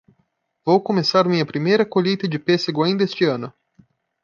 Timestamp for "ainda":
2.83-3.03